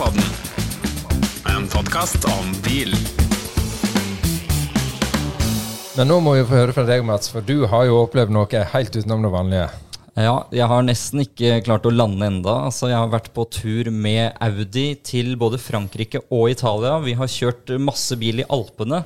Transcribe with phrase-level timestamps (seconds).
[0.00, 0.28] Bilpodden,
[1.44, 2.94] en podkast om bil.
[5.98, 8.62] Men nå må vi få høre fra deg, Mats, for du har jo opplevd noe
[8.72, 9.66] helt utenom det vanlige.
[10.16, 12.54] Ja, jeg har nesten ikke klart å lande enda.
[12.70, 16.94] Altså, jeg har vært på tur med Audi til både Frankrike og Italia.
[17.04, 19.02] Vi har kjørt masse bil i Alpene.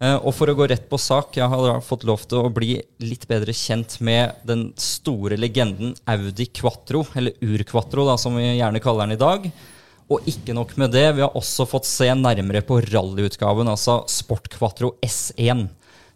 [0.00, 2.54] Eh, Og for å gå rett på sak, jeg har da fått lov til å
[2.54, 8.46] bli litt bedre kjent med den store legenden Audi Quattro, eller Ur-Quattro, da, som vi
[8.54, 9.50] gjerne kaller den i dag.
[10.10, 14.48] Og ikke nok med det, vi har også fått se nærmere på rallyutgaven, altså Sport
[14.50, 15.68] Quattro S1.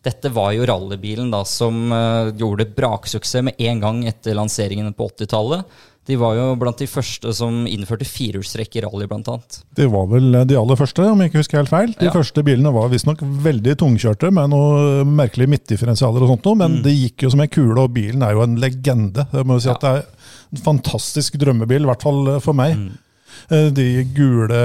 [0.05, 5.07] Dette var jo rallybilen da som eh, gjorde braksuksess med en gang etter lanseringen på
[5.15, 5.63] 80-tallet.
[6.05, 9.63] De var jo blant de første som innførte firehjulstrekk i rally, annet.
[9.79, 11.95] De var vel de aller første, om jeg ikke husker helt feil.
[11.97, 12.13] De Ja.
[12.13, 16.93] første bilene var visstnok veldig tungkjørte med noen merkelige midtdifferensialer og sånt noe, men det
[16.93, 19.25] gikk jo som en kule, og bilen er jo en legende.
[19.33, 19.73] Jeg må si Mm.
[19.73, 19.75] Ja.
[19.79, 20.05] at det er
[20.53, 22.77] en fantastisk drømmebil, i hvert fall for meg.
[22.77, 22.99] Mm.
[23.51, 24.61] Eh, De gule,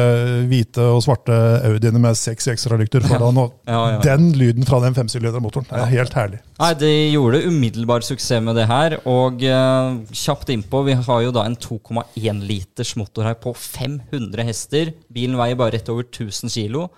[0.49, 1.35] hvite og svarte
[1.69, 3.99] Audiene med seks ekstralykter foran, og Ja, ja.
[4.03, 6.39] den lyden fra den femsylinderen-motoren er helt herlig.
[6.59, 8.97] Nei, De gjorde umiddelbar suksess med det her.
[9.09, 14.43] Og uh, kjapt innpå, vi har jo da en 2,1 liters motor her på 500
[14.47, 14.93] hester.
[15.11, 16.89] Bilen veier bare rett over 1000 kilo,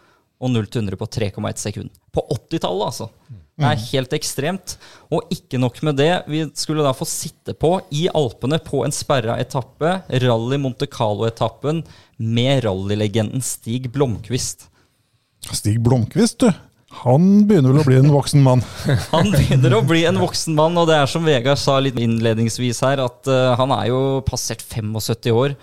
[0.41, 1.89] og 0 til 100 på 3,1 sekund.
[2.13, 3.09] På 80-tallet, altså.
[3.61, 4.75] Det er helt ekstremt.
[5.13, 8.95] Og ikke nok med det, vi skulle da få sitte på i Alpene på en
[8.95, 11.83] sperra etappe, Rally Monte Carlo-etappen,
[12.21, 14.67] med rallylegenden Stig Blomkvist.
[15.51, 16.51] Stig Blomkvist, du.
[17.01, 18.63] Han begynner vel å bli en voksen mann.
[19.13, 22.83] Han begynner å bli en voksen mann, og det er som Vegard sa litt innledningsvis
[22.85, 25.55] her, at uh, han er jo passert 75 år.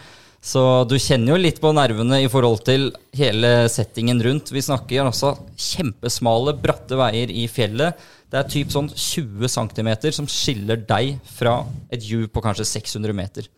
[0.49, 2.87] Så du kjenner jo litt på nervene i forhold til
[3.19, 4.49] hele settingen rundt.
[4.55, 7.99] Vi snakker altså kjempesmale, bratte veier i fjellet.
[8.33, 11.59] Det er typ sånn 20 cm som skiller deg fra
[11.93, 13.51] et hjul på kanskje 600 meter.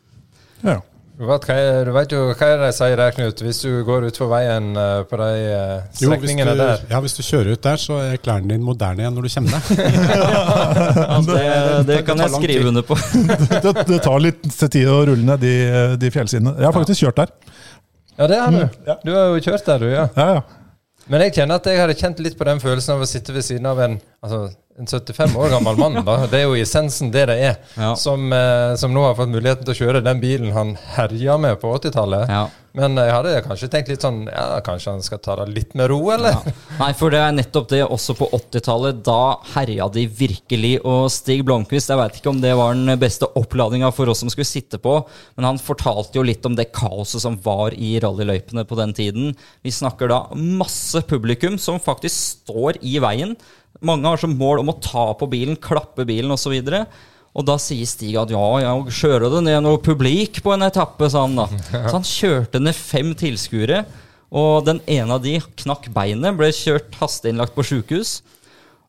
[0.67, 0.81] Ja.
[1.21, 3.83] Vet, hva er, du vet jo hva er det de sier der, Knut, hvis du
[3.85, 6.85] går utfor veien uh, på de eh, Jo, strekningene du, der.
[6.89, 9.59] ja, hvis du kjører ut der, så er klærne dine moderne igjen når du kommer
[9.59, 9.83] deg.
[11.11, 11.43] Ja, det,
[11.91, 12.97] det kan jeg skrive under på.
[13.61, 15.53] Det, det tar litt tid å rulle ned de,
[16.01, 16.55] de fjellsidene.
[16.57, 17.35] Jeg har faktisk kjørt der.
[18.17, 18.81] Ja, det har du.
[18.89, 18.97] Ja.
[19.05, 20.07] Du har jo kjørt der, du, ja.
[20.17, 21.05] Ja, ja.
[21.11, 23.45] Men jeg kjenner at jeg hadde kjent litt på den følelsen av å sitte ved
[23.45, 24.45] siden av en, altså,
[24.79, 25.99] en 75 år gammel mann.
[26.07, 26.17] Da.
[26.31, 27.59] Det er jo essensen det det er.
[27.77, 27.93] Ja.
[27.99, 31.59] Som, eh, som nå har fått muligheten til å kjøre den bilen han herja med
[31.61, 32.31] på 80-tallet.
[32.31, 32.47] Ja.
[32.79, 35.89] Men jeg hadde kanskje tenkt litt sånn Ja, kanskje han skal ta det litt med
[35.91, 36.37] ro, eller?
[36.39, 36.55] Ja.
[36.79, 37.83] Nei, for det er nettopp det.
[37.83, 39.03] Også på 80-tallet.
[39.05, 40.77] Da herja de virkelig.
[40.87, 44.31] Og Stig Blomkvist, jeg veit ikke om det var den beste oppladninga for oss som
[44.31, 45.01] skulle sitte på,
[45.35, 49.35] men han fortalte jo litt om det kaoset som var i rallyløypene på den tiden.
[49.67, 53.35] Vi snakker da masse publikum som faktisk står i veien.
[53.87, 56.57] Mange har som mål om å ta på bilen, klappe bilen osv.
[57.31, 61.09] Og da sier Stig at ja, jeg kjører det ned noe publik på en etappe,
[61.13, 61.47] sa han da.
[61.89, 63.85] Så han kjørte ned fem tilskuere.
[64.31, 68.21] Og den ene av de knakk beinet, ble kjørt hasteinnlagt på sjukehus.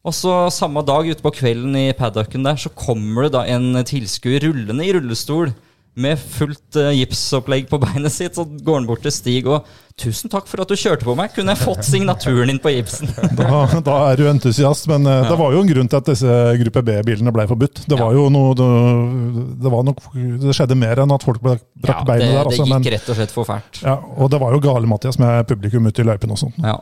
[0.02, 3.78] Og så samme dag ute på kvelden i paddocken der, så kommer det da en
[3.86, 5.54] tilskuer rullende i rullestol
[6.00, 8.36] med fullt uh, gipsopplegg på beinet sitt.
[8.38, 9.66] Så går han bort til Stig og
[10.02, 11.34] 'Tusen takk for at du kjørte på meg.
[11.36, 15.36] Kunne jeg fått signaturen din på gipsen?' Da, da er du entusiast, men eh, det
[15.38, 17.84] var jo en grunn til at disse gruppe B-bilene ble forbudt.
[17.92, 18.70] Det var jo noe det,
[19.62, 22.32] det var nok Det skjedde mer enn at folk brakk Ja, beinet der.
[22.32, 23.82] det Altså, gikk men, rett og slett for fælt.
[23.84, 26.56] ja, og det var jo Gale-Mathias med publikum ute i løypen og sånn.
[26.64, 26.80] Ja.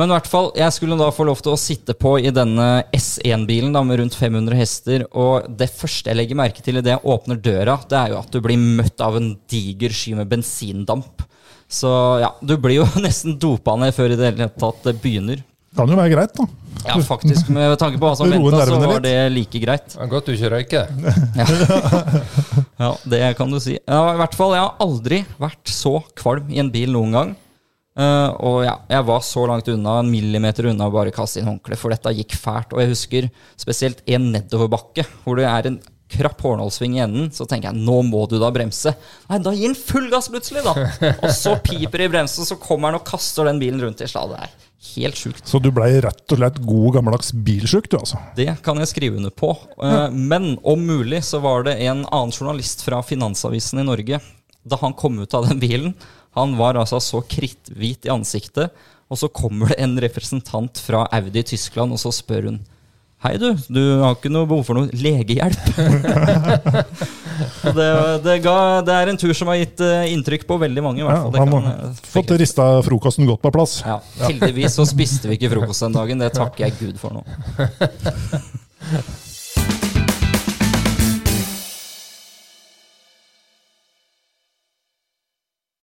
[0.00, 2.68] Men i hvert fall, jeg skulle da få lov til å sitte på i denne
[2.96, 5.04] S1-bilen da, med rundt 500 hester.
[5.12, 8.32] Og det første jeg legger merke til idet jeg åpner døra, det er jo at
[8.32, 11.26] du blir møtt av en diger sky med bensindamp.
[11.72, 11.88] Så
[12.20, 15.40] ja, du blir jo nesten dopa ned før i det hele tatt det begynner.
[15.72, 16.48] Det Kan jo være greit, da.
[16.82, 19.92] Ja, faktisk, med tanke på hva som venta, så var det like greit.
[19.94, 20.84] Det er Godt du ikke røyker.
[22.82, 23.76] Ja, det kan du si.
[23.78, 27.30] Ja, I hvert fall, jeg har aldri vært så kvalm i en bil noen gang.
[27.92, 31.50] Eh, og ja, jeg var så langt unna, en millimeter unna å bare kaste inn
[31.50, 32.72] håndkle, for dette gikk fælt.
[32.72, 33.28] Og jeg husker
[33.60, 35.80] spesielt en nedoverbakke, hvor det er en
[36.12, 37.30] krapp hårnålsving i enden.
[37.34, 38.94] Så tenker jeg, nå må du da bremse.
[39.30, 40.74] Nei, da gir den full gass plutselig, da!
[41.24, 44.08] Og så piper det i bremsen, så kommer den og kaster den bilen rundt i
[44.10, 44.34] slag.
[44.34, 45.44] Det er helt sjukt.
[45.48, 48.20] Så du blei rett og slett god gammeldags bilsjuk, du, altså.
[48.36, 49.54] Det kan jeg skrive under på.
[49.78, 54.20] Uh, Men om mulig så var det en annen journalist fra Finansavisen i Norge.
[54.62, 55.94] Da han kom ut av den bilen,
[56.36, 58.70] han var altså så kritthvit i ansiktet.
[59.12, 62.58] Og så kommer det en representant fra Audi i Tyskland, og så spør hun
[63.22, 63.52] Hei, du.
[63.70, 65.62] Du har ikke noe behov for noe legehjelp?
[67.62, 67.86] Det,
[68.22, 71.00] det, ga, det er en tur som har gitt eh, inntrykk på veldig mange.
[71.00, 71.34] i hvert fall.
[71.34, 73.82] Ja, han har fått rista frokosten godt på plass.
[73.86, 73.96] Ja,
[74.26, 76.18] heldigvis så spiste vi ikke frokost den dagen.
[76.22, 77.22] Det takker jeg Gud for nå.